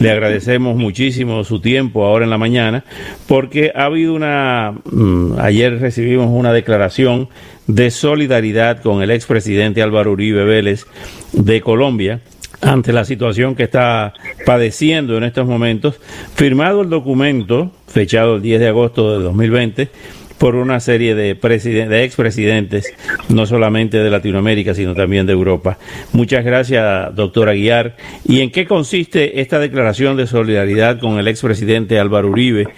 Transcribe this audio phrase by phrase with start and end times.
[0.00, 2.84] Le agradecemos muchísimo su tiempo ahora en la mañana
[3.28, 4.72] porque ha habido una...
[4.90, 7.28] mm, ayer recibimos una declaración
[7.66, 10.86] de solidaridad con el expresidente Álvaro Uribe Vélez
[11.32, 12.20] de Colombia
[12.62, 14.14] ante la situación que está
[14.46, 16.00] padeciendo en estos momentos.
[16.34, 19.90] Firmado el documento, fechado el 10 de agosto de 2020,
[20.40, 22.94] por una serie de, de expresidentes,
[23.28, 25.76] no solamente de Latinoamérica, sino también de Europa.
[26.14, 27.94] Muchas gracias, doctor Aguiar.
[28.24, 32.68] ¿Y en qué consiste esta declaración de solidaridad con el expresidente Álvaro Uribe?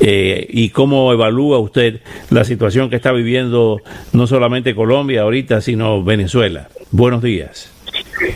[0.00, 2.00] Eh, ¿Y cómo evalúa usted
[2.30, 3.80] la situación que está viviendo
[4.12, 6.70] no solamente Colombia ahorita, sino Venezuela?
[6.90, 7.72] Buenos días.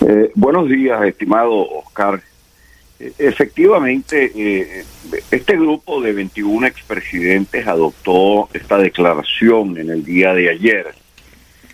[0.06, 2.20] Eh, buenos días, estimado Oscar.
[2.98, 4.84] Efectivamente, eh,
[5.30, 10.94] este grupo de 21 expresidentes adoptó esta declaración en el día de ayer,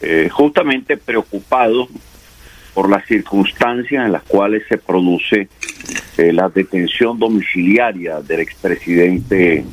[0.00, 1.86] eh, justamente preocupado
[2.74, 5.48] por las circunstancias en las cuales se produce
[6.18, 9.64] eh, la detención domiciliaria del expresidente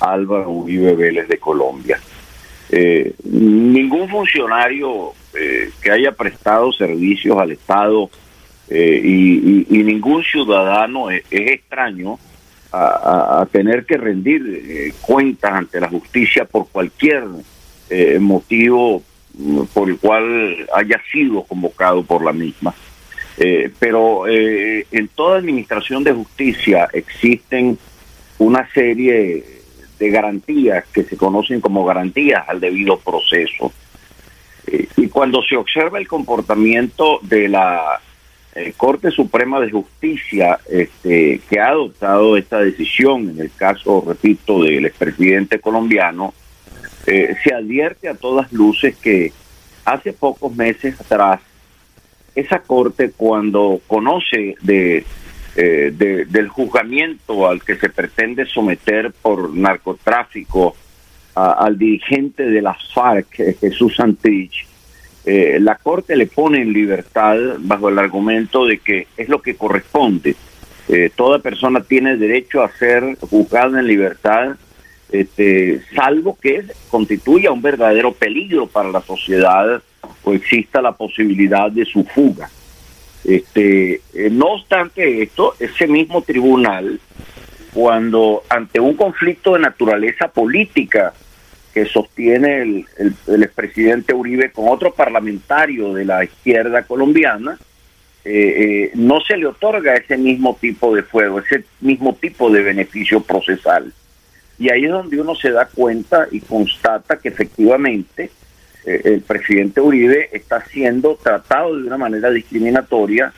[0.00, 1.98] Álvaro Uribe Vélez de Colombia.
[3.22, 5.12] Ningún funcionario
[5.80, 8.10] que haya prestado servicios al Estado
[8.68, 12.18] eh, y, y- ningún ciudadano es, es extraño
[12.72, 17.24] a, tener que rendir eh, cuentas ante la justicia por cualquier
[17.88, 19.02] eh, motivo
[19.34, 22.74] mm, por el cual haya sido convocado por la misma.
[23.38, 27.78] Eh, pero en toda administración de justicia existen
[28.38, 29.44] una serie
[29.98, 33.72] de garantías que se conocen como garantías al debido proceso.
[34.96, 38.00] Y cuando se observa el comportamiento de la
[38.56, 44.62] eh, Corte Suprema de Justicia, este, que ha adoptado esta decisión en el caso, repito,
[44.62, 46.32] del expresidente colombiano,
[47.06, 49.32] eh, se advierte a todas luces que
[49.84, 51.40] hace pocos meses atrás,
[52.34, 55.04] esa Corte cuando conoce de,
[55.56, 60.74] eh, de- del juzgamiento al que se pretende someter por narcotráfico
[61.34, 64.66] al dirigente de las FARC, Jesús Santrich,
[65.26, 69.56] eh, la Corte le pone en libertad bajo el argumento de que es lo que
[69.56, 70.36] corresponde.
[70.88, 74.56] Eh, toda persona tiene derecho a ser juzgada en libertad,
[75.10, 79.82] este, salvo que constituya un verdadero peligro para la sociedad
[80.22, 82.48] o exista la posibilidad de su fuga.
[83.24, 87.00] Este, eh, no obstante esto, ese mismo tribunal,
[87.74, 91.12] cuando ante un conflicto de naturaleza política
[91.76, 97.58] que sostiene el, el, el expresidente Uribe con otro parlamentario de la izquierda colombiana,
[98.24, 102.62] eh, eh, no se le otorga ese mismo tipo de fuego, ese mismo tipo de
[102.62, 103.92] beneficio procesal.
[104.58, 108.30] Y ahí es donde uno se da cuenta y constata que efectivamente
[108.86, 113.34] eh, el presidente Uribe está siendo tratado de una manera discriminatoria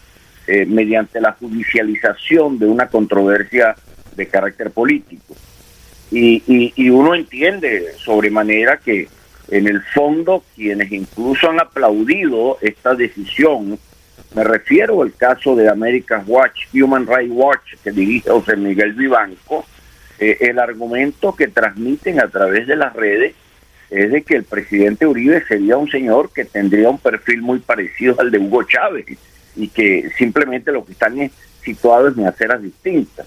[0.68, 3.74] mediante la judicialización de una controversia
[4.14, 5.34] de carácter político.
[6.10, 9.08] Y, y, uno entiende sobremanera que
[9.50, 13.78] en el fondo quienes incluso han aplaudido esta decisión,
[14.34, 19.66] me refiero al caso de American Watch, Human Rights Watch, que dirige José Miguel Vivanco,
[20.18, 23.34] eh, el argumento que transmiten a través de las redes
[23.90, 28.16] es de que el presidente Uribe sería un señor que tendría un perfil muy parecido
[28.18, 29.06] al de Hugo Chávez
[29.56, 31.32] y que simplemente lo que están es
[31.62, 33.26] situados en aceras distintas.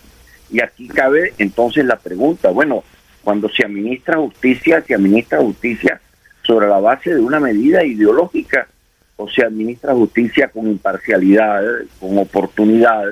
[0.52, 2.84] Y aquí cabe entonces la pregunta, bueno,
[3.24, 6.02] cuando se administra justicia, se administra justicia
[6.44, 8.68] sobre la base de una medida ideológica
[9.16, 11.64] o se administra justicia con imparcialidad,
[12.00, 13.06] con oportunidad.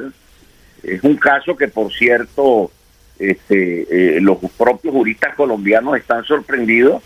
[0.83, 2.71] Es un caso que, por cierto,
[3.19, 7.03] este, eh, los propios juristas colombianos están sorprendidos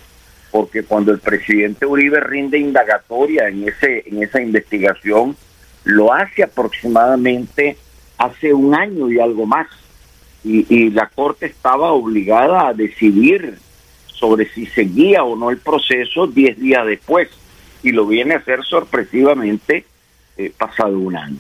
[0.52, 5.36] porque cuando el presidente Uribe rinde indagatoria en ese en esa investigación
[5.84, 7.76] lo hace aproximadamente
[8.20, 9.68] hace un año y algo más
[10.44, 13.56] y, y la corte estaba obligada a decidir
[14.08, 17.30] sobre si seguía o no el proceso diez días después
[17.84, 19.86] y lo viene a hacer sorpresivamente
[20.38, 21.38] eh, pasado un año.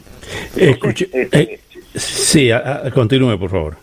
[0.56, 1.60] Escuche, Entonces, eh,
[1.96, 3.78] sí, a- a- continúe, por favor.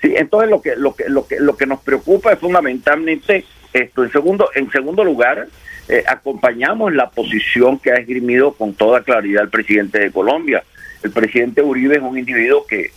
[0.00, 4.04] Sí, entonces lo que lo que lo que lo que nos preocupa es fundamentalmente esto.
[4.04, 5.48] En segundo en segundo lugar,
[5.88, 10.62] eh, acompañamos la posición que ha esgrimido con toda claridad el presidente de Colombia.
[11.02, 12.90] El presidente Uribe es un individuo que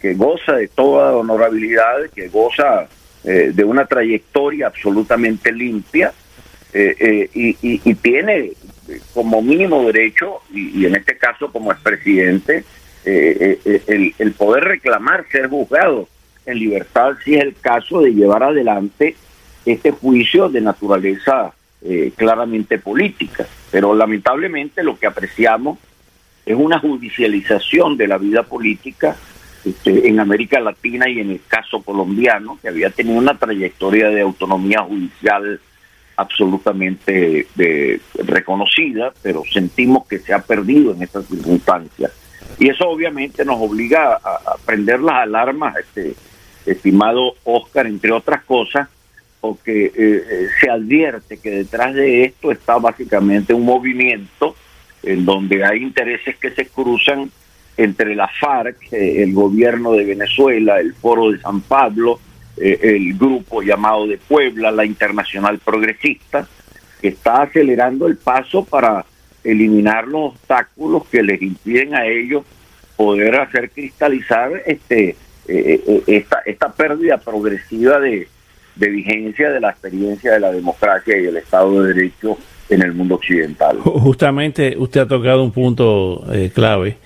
[0.00, 2.88] que, goza de toda honorabilidad, que goza
[3.24, 6.12] eh, de una trayectoria absolutamente limpia
[6.74, 8.52] y, y, tiene
[9.12, 12.64] como mínimo derecho, y, en este caso como expresidente,
[13.04, 16.08] el, el poder reclamar ser juzgado
[16.46, 19.16] en libertad si es el caso de llevar adelante
[19.64, 21.52] este juicio de naturaleza
[21.84, 23.46] eh, claramente política.
[23.70, 25.78] Pero lamentablemente lo que apreciamos
[26.44, 29.16] es una judicialización de la vida política
[29.64, 34.20] este, en América Latina y en el caso colombiano, que había tenido una trayectoria de
[34.20, 35.60] autonomía judicial
[36.16, 42.12] absolutamente de, reconocida, pero sentimos que se ha perdido en estas circunstancias.
[42.58, 46.14] Y eso obviamente nos obliga a, a prender las alarmas, este,
[46.66, 48.88] estimado Oscar, entre otras cosas,
[49.42, 54.54] porque eh, eh, se advierte que detrás de esto está básicamente un movimiento
[55.02, 57.28] en donde hay intereses que se cruzan
[57.76, 62.20] entre la FARC, eh, el gobierno de Venezuela, el Foro de San Pablo,
[62.54, 66.46] el grupo llamado de Puebla, la Internacional Progresista,
[67.00, 69.06] que está acelerando el paso para
[69.42, 72.44] eliminar los obstáculos que les impiden a ellos
[72.94, 75.16] poder hacer cristalizar este
[75.48, 78.28] esta, esta pérdida progresiva de,
[78.76, 82.38] de vigencia de la experiencia de la democracia y el Estado de Derecho
[82.68, 83.78] en el mundo occidental.
[83.80, 86.96] Justamente usted ha tocado un punto eh, clave.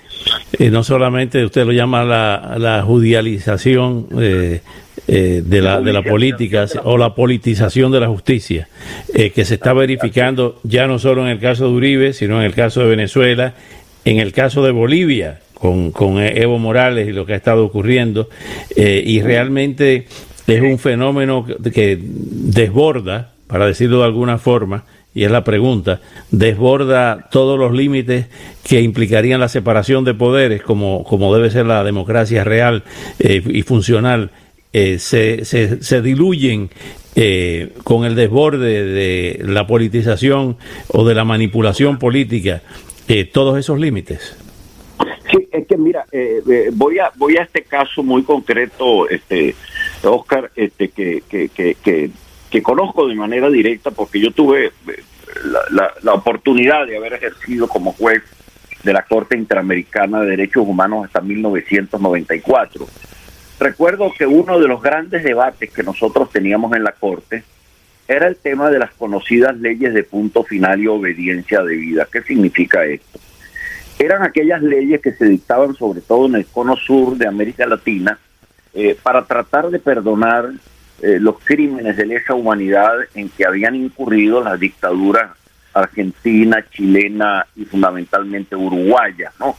[0.59, 4.61] Eh, no solamente usted lo llama la, la judicialización eh,
[5.07, 8.67] de, la, de la política o la politización de la justicia,
[9.13, 12.53] que se está verificando ya no solo en el caso de Uribe, sino en el
[12.53, 13.53] caso de Venezuela,
[14.03, 18.27] en el caso de Bolivia, con, con Evo Morales y lo que ha estado ocurriendo,
[18.75, 20.07] y realmente
[20.45, 24.83] es un fenómeno que desborda, para decirlo de alguna forma,
[25.17, 25.99] y es la pregunta,
[26.29, 28.27] desborda todos los límites
[28.63, 32.83] que implicarían la separación de poderes, como, como debe ser la democracia real
[33.17, 34.29] eh, y funcional,
[34.73, 36.69] eh, se, se, diluyen
[37.15, 40.57] eh, con el desborde de la politización
[40.89, 42.61] o de la manipulación política,
[43.33, 44.37] todos esos límites.
[45.31, 46.05] Sí, es que mira,
[46.73, 49.55] voy a voy a este caso muy concreto, este
[50.03, 52.11] Oscar, este, que, que, que, que,
[52.63, 54.71] conozco de manera directa porque yo tuve eh,
[55.71, 58.23] la, la, oportunidad de haber ejercido como juez
[58.83, 62.87] de la Corte Interamericana de Derechos Humanos hasta 1994.
[63.59, 67.43] Recuerdo que uno de los grandes debates que nosotros teníamos en la Corte
[68.07, 72.07] era el tema de las conocidas leyes de punto final y obediencia debida.
[72.11, 73.19] ¿Qué significa esto?
[73.99, 78.17] Eran aquellas leyes que se dictaban sobre todo en el cono sur de América Latina
[78.73, 80.51] eh, para tratar de perdonar
[81.01, 85.31] eh, los crímenes de lesa humanidad en que habían incurrido las dictaduras
[85.73, 89.55] argentina, chilena y fundamentalmente uruguaya, ¿no?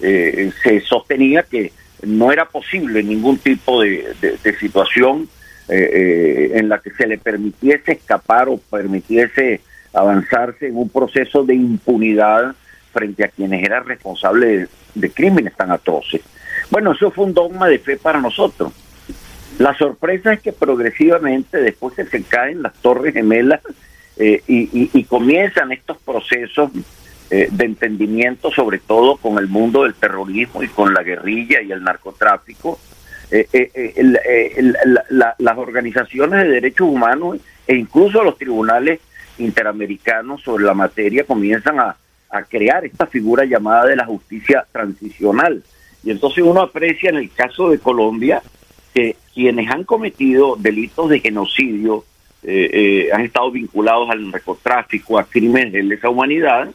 [0.00, 1.72] Eh, se sostenía que
[2.02, 4.14] no era posible ningún tipo de,
[4.60, 5.28] situación
[5.68, 9.60] en la que se le permitiese escapar o permitiese
[9.92, 12.54] avanzarse en un proceso de impunidad
[12.92, 16.20] frente a quienes eran responsables de crímenes tan atroces.
[16.70, 18.72] Bueno, eso fue un dogma de fe para nosotros.
[19.58, 23.60] La sorpresa es que progresivamente después se caen las torres gemelas
[24.18, 26.70] eh, y, comienzan estos procesos
[27.30, 31.72] eh, de entendimiento, sobre todo con el mundo del terrorismo y con la guerrilla y
[31.72, 32.78] el narcotráfico.
[33.30, 33.48] Eh,
[35.08, 39.00] las organizaciones de derechos humanos e incluso los tribunales
[39.38, 41.96] interamericanos sobre la materia comienzan a
[42.48, 45.62] crear esta figura llamada de la justicia transicional
[46.06, 48.40] y entonces uno aprecia en el caso de Colombia
[48.94, 52.06] que quienes han cometido delitos de genocidio
[52.42, 56.70] eh, eh, han estado vinculados al narcotráfico, a crímenes de lesa humanidad,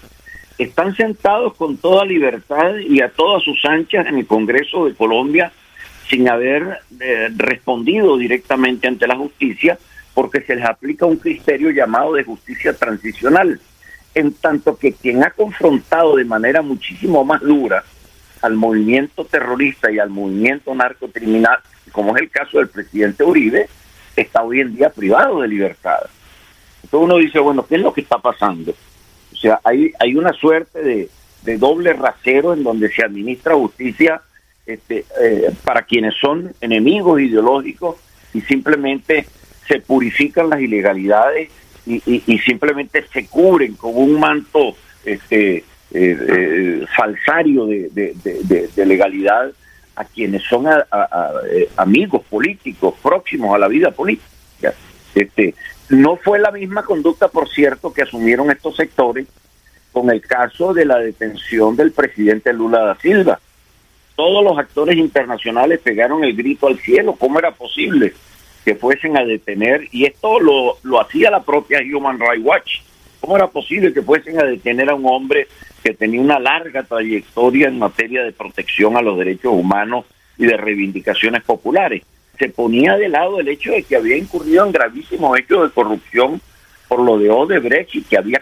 [0.60, 5.51] están sentados con toda libertad y a todas sus anchas en el Congreso de Colombia
[6.08, 9.80] sin haber eh, respondido directamente ante la justicia
[10.13, 13.60] porque se les aplica un criterio llamado de justicia transicional,
[14.13, 17.84] en tanto que quien ha confrontado de manera muchísimo más dura
[18.44, 21.58] al movimiento terrorista y al movimiento narcocriminal,
[21.91, 23.67] como es el caso del presidente Uribe,
[24.15, 26.00] está hoy en día privado de libertad.
[26.83, 28.73] Entonces uno dice, bueno, ¿qué es lo que está pasando?
[29.31, 34.21] O sea, hay, hay una suerte de, doble rasero en donde se administra justicia
[34.65, 37.97] este, eh, para quienes son enemigos ideológicos
[38.33, 39.25] y simplemente
[39.67, 41.50] se purifican las ilegalidades
[41.85, 48.15] y, y simplemente se cubren con un manto este, eh, eh, falsario de,
[48.85, 49.51] legalidad
[49.95, 54.74] a quienes son eh, amigos políticos próximos a la vida política.
[55.13, 55.53] Este,
[55.89, 59.27] no fue la misma conducta, por cierto, que asumieron estos sectores
[59.91, 63.39] con el caso de la detención del presidente Lula da Silva.
[64.15, 67.15] Todos los actores internacionales pegaron el grito al cielo.
[67.19, 68.13] ¿Cómo era posible
[68.63, 72.71] que fuesen a detener, y esto lo, lo hacía la propia Human Rights Watch.
[73.19, 75.48] ¿Cómo era posible que fuesen a detener a un hombre
[75.83, 80.05] que tenía una larga trayectoria en materia de protección a los derechos humanos
[80.38, 82.03] y de reivindicaciones populares?
[82.38, 86.41] Se ponía de lado el hecho de que había incurrido en gravísimos hechos de corrupción
[86.88, 88.41] por lo de Odebrecht y que había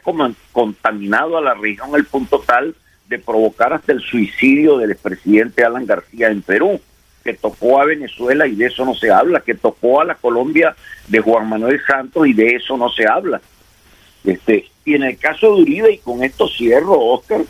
[0.51, 2.75] contaminado a la región al punto tal
[3.08, 6.79] de provocar hasta el suicidio del expresidente Alan García en Perú
[7.24, 10.75] que tocó a Venezuela y de eso no se habla, que tocó a la Colombia
[11.08, 13.41] de Juan Manuel Santos y de eso no se habla.
[14.24, 17.42] Este, y en el caso de Uribe, y con esto cierro, Oscar,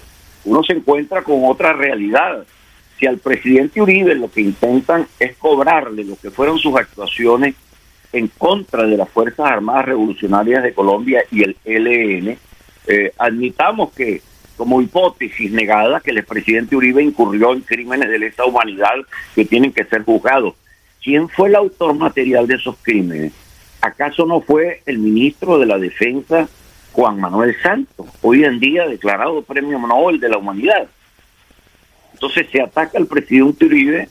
[0.46, 2.46] uno se encuentra con otra realidad.
[3.00, 7.56] Si al presidente Uribe lo que intentan es cobrarle lo que fueron sus actuaciones
[8.12, 12.38] en contra de las Fuerzas Armadas Revolucionarias de Colombia y el LN,
[12.88, 14.22] eh, admitamos que
[14.58, 18.96] como hipótesis negada que el presidente Uribe incurrió en crímenes de lesa humanidad
[19.34, 20.56] que tienen que ser juzgados.
[21.02, 23.32] ¿Quién fue el autor material de esos crímenes?
[23.80, 26.50] ¿Acaso no fue el ministro de la Defensa,
[26.92, 30.88] Juan Manuel Santos, hoy en día declarado Premio Nobel de la Humanidad?
[32.14, 34.10] Entonces se ataca al presidente Uribe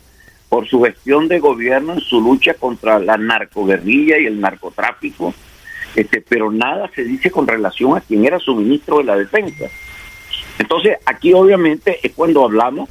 [0.48, 5.34] por su gestión de gobierno en su lucha contra la narcoguerrilla y el narcotráfico,
[5.94, 9.66] este, pero nada se dice con relación a quién era su ministro de la Defensa.
[10.58, 12.88] Entonces, aquí obviamente es cuando hablamos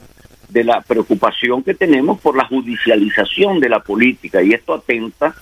[0.50, 5.34] de la preocupación que tenemos por la judicialización de la política y esto atenta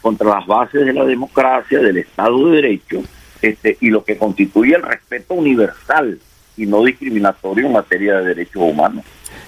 [0.00, 3.02] contra las bases de la democracia, del Estado de Derecho
[3.42, 6.18] este, y lo que constituye el respeto universal
[6.56, 9.04] y no discriminatorio en materia de derechos humanos.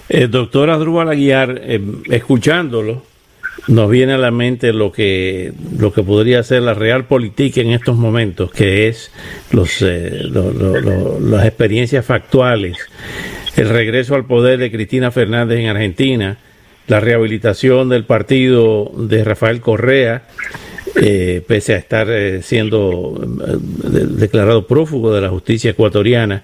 [0.09, 3.03] Eh, doctor Adrúbal Aguiar, eh, escuchándolo,
[3.67, 7.71] nos viene a la mente lo que lo que podría ser la real política en
[7.71, 9.11] estos momentos, que es
[9.51, 10.23] los, eh,
[11.21, 12.77] las experiencias factuales,
[13.55, 16.37] el regreso al poder de Cristina Fernández en Argentina,
[16.87, 20.23] la rehabilitación del partido de Rafael Correa,
[21.01, 23.19] eh, pese a estar eh, siendo
[24.17, 26.43] declarado prófugo de la justicia ecuatoriana,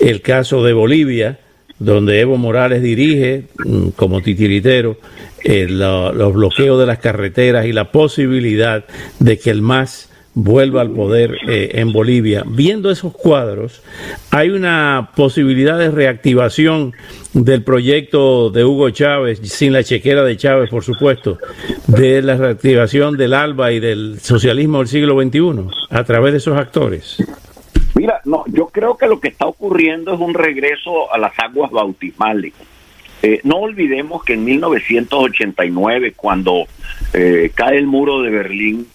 [0.00, 1.38] el caso de Bolivia,
[1.78, 4.98] donde Evo Morales dirige mm, como titiritero
[5.42, 8.84] eh, los bloqueos de las carreteras y la posibilidad
[9.18, 12.44] de que el MAS vuelva al poder eh, en Bolivia.
[12.46, 13.82] Viendo esos cuadros,
[14.30, 16.92] hay una posibilidad de reactivación
[17.32, 21.38] del proyecto de Hugo Chávez, sin la chequera de Chávez, por supuesto,
[21.86, 26.56] de la reactivación del ALBA y del socialismo del siglo XXI a través de esos
[26.56, 27.18] actores.
[27.94, 31.70] Mira, no, yo creo que lo que está ocurriendo es un regreso a las aguas
[31.70, 32.54] bautismales.
[33.22, 36.64] Eh, no olvidemos que en 1989, cuando
[37.12, 38.86] eh, cae el muro de Berlín,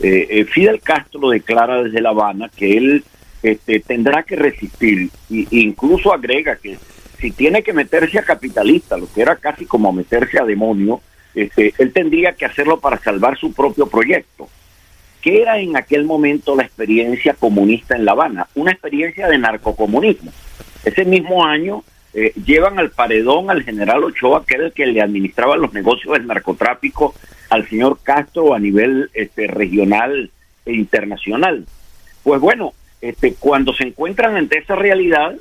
[0.00, 3.04] eh, Fidel Castro declara desde La Habana que él
[3.42, 6.78] este, tendrá que resistir e incluso agrega que
[7.20, 11.00] si tiene que meterse a capitalista, lo que era casi como meterse a demonio,
[11.34, 14.48] este, él tendría que hacerlo para salvar su propio proyecto.
[15.20, 18.46] ¿Qué era en aquel momento la experiencia comunista en La Habana?
[18.54, 20.32] Una experiencia de narcocomunismo.
[20.84, 21.82] Ese mismo año
[22.14, 26.12] eh, llevan al paredón al general Ochoa, que era el que le administraba los negocios
[26.12, 27.14] del narcotráfico
[27.50, 30.30] al señor Castro a nivel este, regional
[30.64, 31.66] e internacional.
[32.22, 35.34] Pues bueno, este, cuando se encuentran ante esa realidad,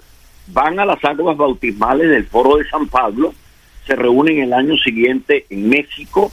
[0.48, 3.34] van a las aguas bautismales del Foro de San Pablo,
[3.86, 6.32] se reúnen el año siguiente en México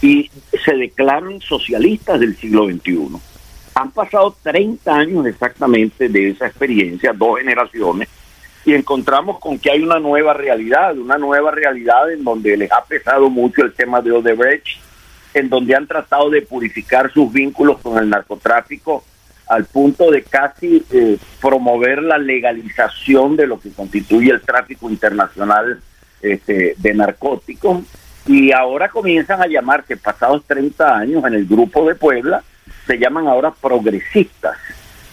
[0.00, 0.30] y
[0.64, 3.08] se declaran socialistas del siglo XXI.
[3.74, 8.08] Han pasado 30 años exactamente de esa experiencia, dos generaciones,
[8.64, 12.84] y encontramos con que hay una nueva realidad, una nueva realidad en donde les ha
[12.84, 14.78] pesado mucho el tema de Odebrecht,
[15.34, 19.04] en donde han tratado de purificar sus vínculos con el narcotráfico
[19.48, 25.80] al punto de casi eh, promover la legalización de lo que constituye el tráfico internacional
[26.22, 27.82] este, de narcóticos
[28.26, 32.42] y ahora comienzan a llamarse, pasados 30 años en el grupo de Puebla,
[32.86, 34.56] se llaman ahora progresistas.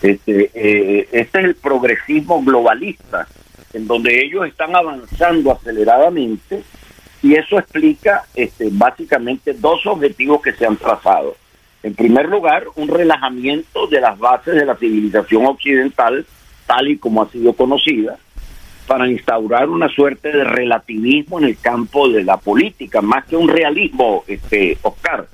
[0.02, 3.28] Este, eh, este es el progresismo globalista,
[3.74, 6.64] en donde ellos están avanzando aceleradamente
[7.22, 11.36] y eso explica este, básicamente dos objetivos que se han trazado.
[11.84, 16.26] En primer lugar, un relajamiento de las bases de la civilización occidental,
[16.66, 18.18] tal y como ha sido conocida,
[18.88, 23.48] para instaurar una suerte de relativismo en el campo de la política, más que un
[23.48, 25.28] realismo, este, Oscar.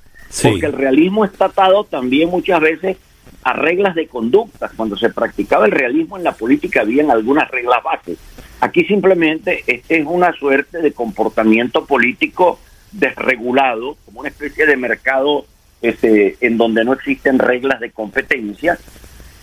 [0.43, 2.97] Porque el realismo está atado también muchas veces
[3.45, 4.71] a reglas de conducta.
[4.75, 8.17] Cuando se practicaba el realismo en la política habían algunas reglas bases.
[8.59, 12.59] Aquí simplemente es una suerte de comportamiento político
[12.91, 15.45] desregulado, como una especie de mercado
[15.83, 18.79] este, en donde no existen reglas de competencia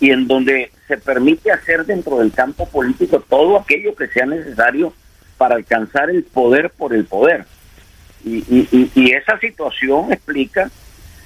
[0.01, 4.91] y en donde se permite hacer dentro del campo político todo aquello que sea necesario
[5.37, 7.45] para alcanzar el poder por el poder.
[8.25, 8.43] Y,
[8.95, 10.69] y esa situación explica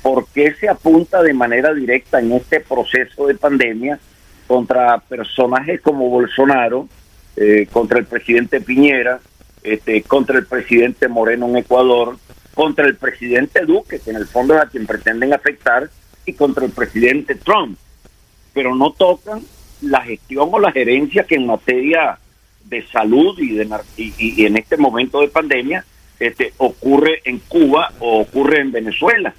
[0.08, 4.00] por qué se apunta de manera directa en este proceso de pandemia
[4.48, 6.88] contra personajes como Bolsonaro,
[7.36, 9.20] eh, contra el presidente Piñera,
[9.64, 12.18] este, contra el presidente Moreno en Ecuador,
[12.54, 15.90] contra el presidente Duque, que en el fondo es a quien pretenden afectar,
[16.26, 17.78] y contra el presidente Trump.
[18.54, 19.42] Pero no tocan
[19.82, 22.18] la gestión o la gerencia que en materia
[22.64, 25.84] de salud y, de, y, en este momento de pandemia
[26.18, 29.36] este, ocurre en Cuba o ocurre en Venezuela.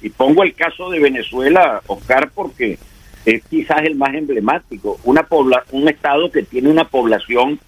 [0.00, 2.78] Y pongo el caso de Venezuela, Oscar, porque
[3.24, 4.98] es quizás el más emblemático.
[5.04, 7.58] Una pobla un estado que tiene una población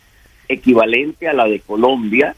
[0.48, 2.34] equivalente a la de Colombia,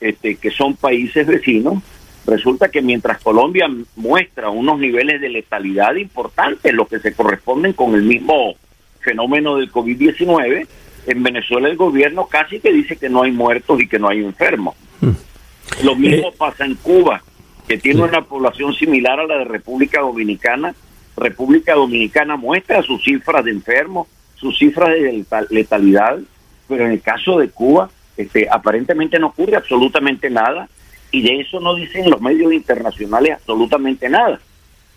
[0.00, 1.82] este, que son países vecinos,
[2.26, 7.94] resulta que mientras Colombia muestra unos niveles de letalidad importantes, los que se corresponden con
[7.94, 8.54] el mismo
[9.00, 10.66] fenómeno del COVID-19,
[11.06, 14.24] en Venezuela el gobierno casi que dice que no hay muertos y que no hay
[14.24, 14.74] enfermos.
[15.00, 15.84] Mm.
[15.84, 17.22] Lo mismo eh, pasa en Cuba,
[17.66, 20.74] que tiene una población similar a la de República Dominicana.
[21.16, 24.06] República Dominicana muestra sus cifras de enfermos,
[24.36, 26.18] sus cifras de letalidad,
[26.68, 30.68] pero en el caso de Cuba, este, aparentemente no ocurre absolutamente nada
[31.10, 34.40] y de eso no dicen los medios internacionales absolutamente nada.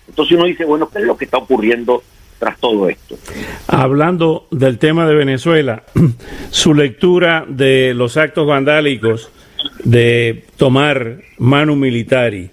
[0.07, 2.03] Entonces uno dice, bueno, ¿qué es lo que está ocurriendo
[2.39, 3.17] tras todo esto?
[3.67, 5.83] Hablando del tema de Venezuela,
[6.49, 9.31] su lectura de los actos vandálicos
[9.83, 12.49] de tomar mano militar y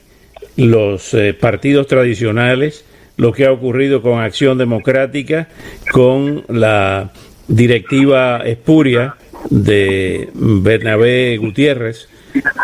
[0.56, 2.84] los eh, partidos tradicionales,
[3.16, 5.48] lo que ha ocurrido con Acción Democrática,
[5.92, 7.12] con la
[7.48, 9.16] directiva espuria
[9.50, 12.08] de Bernabé Gutiérrez,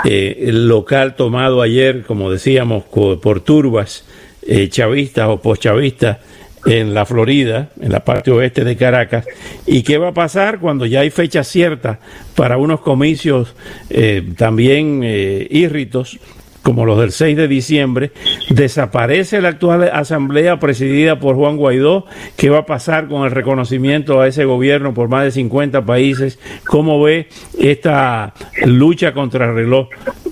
[0.05, 4.05] eh, el local tomado ayer, como decíamos, por turbas
[4.45, 6.19] eh, chavistas o postchavistas
[6.67, 9.25] en la Florida, en la parte oeste de Caracas,
[9.67, 12.01] y qué va a pasar cuando ya hay fecha cierta
[12.35, 13.55] para unos comicios
[13.89, 16.19] eh, también eh, írritos
[16.62, 18.12] como los del 6 de diciembre,
[18.50, 24.21] desaparece la actual asamblea presidida por Juan Guaidó, ¿qué va a pasar con el reconocimiento
[24.21, 26.38] a ese gobierno por más de 50 países?
[26.66, 27.28] ¿Cómo ve
[27.59, 28.33] esta
[28.64, 29.88] lucha contra el reloj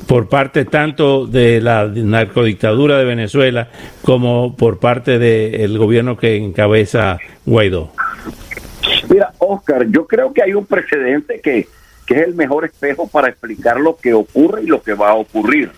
[0.07, 3.69] por parte tanto de la narcodictadura de Venezuela
[4.03, 7.93] como por parte del gobierno que encabeza Guaidó?
[9.09, 11.67] Mira, Oscar, yo creo que hay un precedente que,
[12.07, 15.15] que es el mejor espejo para explicar lo que ocurre y lo que va a
[15.15, 15.71] ocurrir.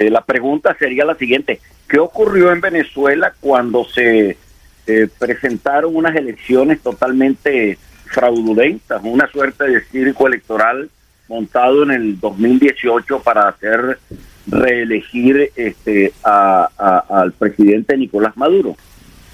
[0.00, 4.38] Eh, la pregunta sería la siguiente, ¿qué ocurrió en Venezuela cuando se
[4.86, 10.88] eh, presentaron unas elecciones totalmente fraudulentas, una suerte de circo electoral
[11.28, 13.98] montado en el 2018 para hacer
[14.46, 18.76] reelegir este, al presidente Nicolás Maduro?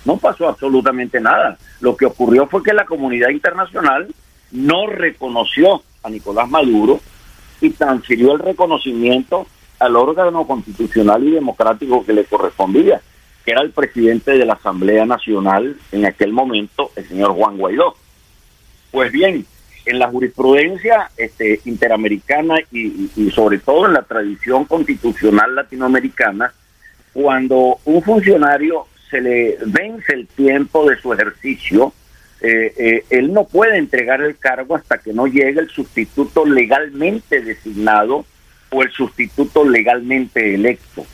[0.05, 1.59] No pasó absolutamente nada.
[1.81, 4.09] Lo que ocurrió fue que la comunidad internacional
[4.51, 6.99] no reconoció a Nicolás Maduro
[7.61, 9.47] y transfirió el reconocimiento
[9.79, 13.01] al órgano constitucional y democrático que le correspondía,
[13.45, 17.95] que era el presidente de la Asamblea Nacional en aquel momento, el señor Juan Guaidó.
[18.91, 19.47] Pues bien,
[19.87, 26.53] en la jurisprudencia este, interamericana y, sobre todo en la tradición constitucional latinoamericana,
[27.13, 31.93] cuando un funcionario se le vence el tiempo de su ejercicio,
[32.41, 37.41] eh, eh, él no puede entregar el cargo hasta que no llegue el sustituto legalmente
[37.41, 38.27] designado
[38.77, 41.07] o el sustituto legalmente electo.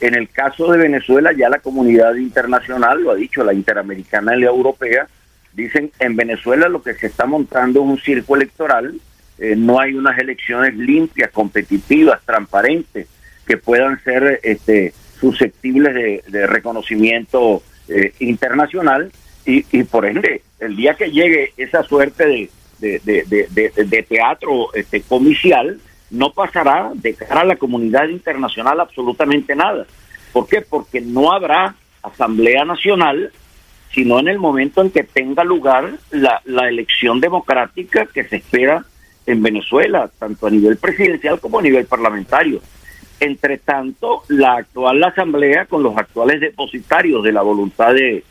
[0.00, 4.40] En el caso de Venezuela, ya la comunidad internacional, lo ha dicho la interamericana y
[4.40, 5.08] la europea,
[5.52, 8.94] dicen en Venezuela lo que se está montando es un circo electoral,
[9.38, 13.08] eh, no hay unas elecciones limpias, competitivas, transparentes,
[13.44, 19.10] que puedan ser este, susceptibles de, reconocimiento eh, internacional
[19.44, 26.32] y, por ende, el día que llegue esa suerte de, de, teatro este, comicial, no
[26.32, 29.86] pasará de cara a la comunidad internacional absolutamente nada.
[30.32, 30.60] ¿Por qué?
[30.60, 33.32] Porque no habrá Asamblea Nacional,
[33.92, 38.84] sino en el momento en que tenga lugar la, elección democrática que se espera
[39.26, 42.60] en Venezuela, tanto a nivel presidencial como a nivel parlamentario.
[43.18, 48.22] Entre tanto, la actual Asamblea, con los actuales depositarios de la voluntad eh,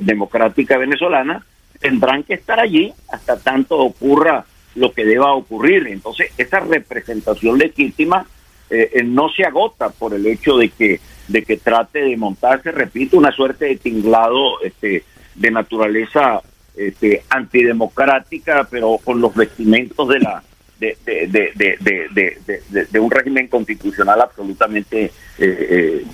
[0.00, 1.44] democrática venezolana,
[1.78, 5.86] tendrán que estar allí hasta tanto ocurra lo que deba ocurrir.
[5.88, 8.26] Entonces, esa representación legítima
[8.70, 12.72] eh, eh, no se agota por el hecho de que, de que trate de montarse,
[12.72, 15.04] repito, una suerte de tinglado este,
[15.34, 16.40] de naturaleza
[16.76, 20.42] este, antidemocrática, pero con los vestimentos de la
[20.80, 26.04] de, de, de un régimen constitucional absolutamente eh,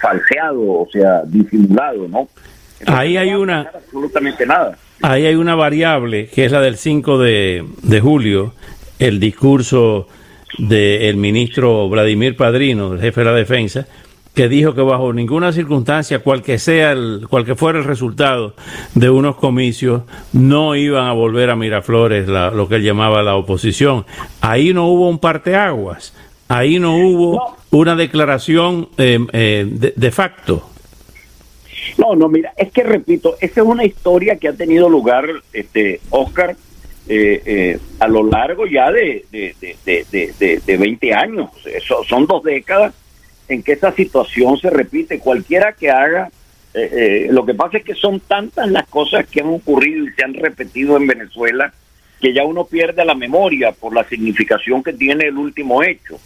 [0.00, 2.28] falseado, o sea, disimulado, ¿no?
[2.86, 3.62] Ahí hay una...
[3.62, 4.78] Absolutamente nada.
[5.06, 8.54] Ahí hay una variable que es la del 5 de, julio,
[8.98, 10.08] el discurso
[10.56, 13.86] del ministro Vladimir Padrino, el jefe de la defensa,
[14.34, 18.54] que dijo que bajo ninguna circunstancia, cual que sea el, cual que fuera el resultado
[18.94, 24.06] de unos comicios, no iban a volver a Miraflores, lo que él llamaba la oposición.
[24.40, 26.14] Ahí no hubo un parteaguas,
[26.48, 30.70] ahí no hubo una declaración eh, eh, de, facto.
[31.98, 36.00] No, no, mira, es que repito, esa es una historia que ha tenido lugar, este,
[36.10, 36.56] Oscar,
[37.06, 41.50] eh, a lo largo ya de, de, de, de 20 años.
[41.66, 42.94] Eso, son dos décadas
[43.48, 45.18] en que esa situación se repite.
[45.18, 46.30] Cualquiera que haga,
[46.72, 50.12] eh, eh, lo que pasa es que son tantas las cosas que han ocurrido y
[50.12, 51.72] se han repetido en Venezuela
[52.20, 56.18] que ya uno pierde la memoria por la significación que tiene el último hecho.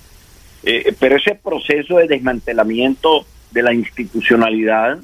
[0.62, 4.98] Eh, pero ese proceso de desmantelamiento de la institucionalidad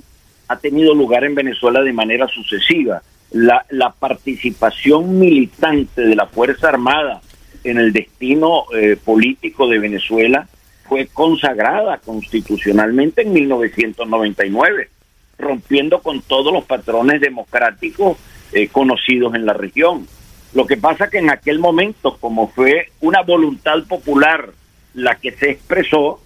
[0.48, 3.02] ha tenido lugar en Venezuela de manera sucesiva.
[3.30, 7.20] La, la participación militante de la Fuerza Armada
[7.64, 8.64] en el destino
[9.04, 10.46] político de Venezuela
[10.88, 14.90] fue consagrada constitucionalmente en 1999,
[15.38, 18.18] rompiendo con todos los patrones democráticos
[18.52, 20.06] eh, conocidos en la región.
[20.52, 24.50] Lo que pasa que en aquel momento, como fue una voluntad popular
[24.92, 26.20] la que se expresó,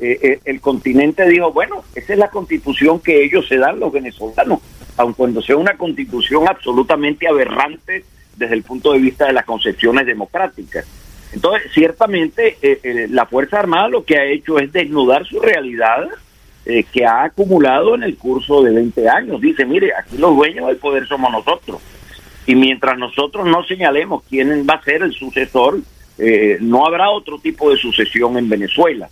[0.00, 3.92] eh, eh, el continente dijo, bueno, esa es la constitución que ellos se dan los
[3.92, 4.60] venezolanos,
[4.96, 8.04] aun cuando sea una constitución absolutamente aberrante
[8.36, 10.84] desde el punto de vista de las concepciones democráticas.
[11.32, 16.08] Entonces, ciertamente, eh, eh, la Fuerza Armada lo que ha hecho es desnudar su realidad
[16.64, 19.38] que ha acumulado en el curso de 20 años.
[19.38, 21.78] Dice, mire, aquí los dueños del poder somos nosotros.
[22.46, 25.80] Y mientras nosotros no señalemos quién va a ser el sucesor,
[26.60, 29.10] no habrá otro tipo de sucesión en Venezuela.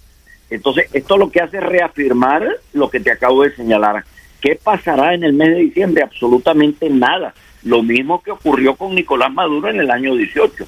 [0.53, 4.05] Entonces, esto lo que hace es reafirmar lo que te acabo de señalar.
[4.41, 6.03] ¿Qué pasará en el mes de diciembre?
[6.03, 7.33] Absolutamente nada.
[7.63, 10.67] Lo mismo que ocurrió con Nicolás Maduro en el año 18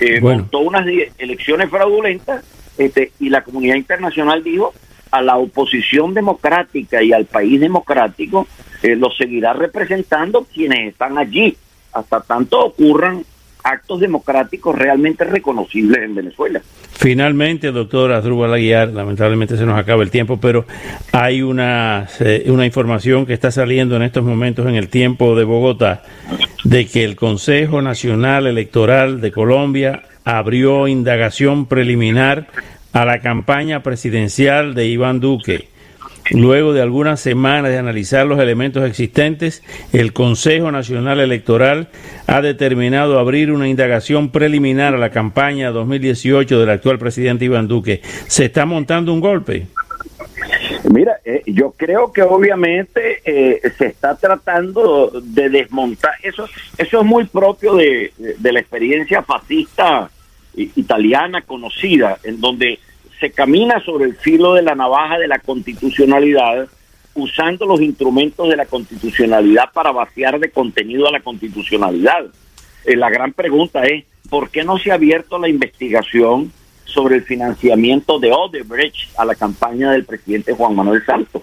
[0.00, 0.86] eh, montó unas
[1.18, 2.42] elecciones fraudulentas
[2.78, 4.72] este, y la comunidad internacional dijo
[5.10, 8.48] a la oposición democrática y al país democrático
[8.82, 11.56] eh, lo seguirá representando quienes están allí
[11.92, 13.24] hasta tanto ocurran
[13.64, 16.60] actos democráticos realmente reconocibles en Venezuela.
[16.92, 20.66] Finalmente, doctor Asdrúbal Aguiar, lamentablemente se nos acaba el tiempo, pero
[21.12, 22.08] hay una,
[22.46, 26.02] una información que está saliendo en estos momentos en el tiempo de Bogotá
[26.64, 32.48] de que el Consejo Nacional Electoral de Colombia abrió indagación preliminar
[32.92, 35.68] a la campaña presidencial de Iván Duque
[36.30, 39.62] Luego de algunas semanas de analizar los elementos existentes,
[39.92, 41.88] el Consejo Nacional Electoral
[42.26, 48.00] ha determinado abrir una indagación preliminar a la campaña 2018 del actual presidente Iván Duque.
[48.28, 49.66] ¿Se está montando un golpe?
[50.90, 56.12] Mira, eh, yo creo que obviamente eh, se está tratando de desmontar.
[56.22, 56.46] Eso,
[56.78, 60.10] eso es muy propio de, de la experiencia fascista
[60.54, 62.78] italiana conocida, en donde
[63.20, 66.68] se camina sobre el filo de la navaja de la constitucionalidad,
[67.14, 72.26] usando los instrumentos de la constitucionalidad para vaciar de contenido a la constitucionalidad.
[72.86, 76.50] Eh, la gran pregunta es, ¿por qué no se ha abierto la investigación
[76.84, 81.42] sobre el financiamiento de Odebrecht a la campaña del presidente Juan Manuel Santos?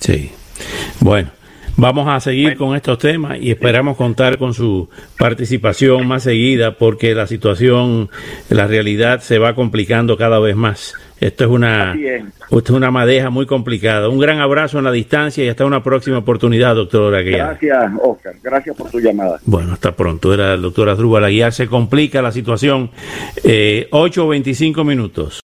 [0.00, 0.32] Sí.
[1.00, 1.30] Bueno,
[1.76, 7.14] Vamos a seguir con estos temas y esperamos contar con su participación más seguida porque
[7.14, 8.10] la situación,
[8.48, 10.94] la realidad se va complicando cada vez más.
[11.20, 14.08] Esto es una, esto es una madeja muy complicada.
[14.08, 17.58] Un gran abrazo en la distancia y hasta una próxima oportunidad, doctor Aguiar.
[17.60, 18.34] Gracias, Oscar.
[18.42, 19.40] Gracias por tu llamada.
[19.46, 20.34] Bueno, hasta pronto.
[20.34, 21.52] Era el doctor Asdrúbal Aguiar.
[21.52, 22.90] Se complica la situación.
[23.42, 25.42] Eh, 8 o 25 minutos.